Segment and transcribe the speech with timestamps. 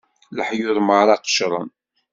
[0.37, 1.67] Leḥyuḍ merra qecren.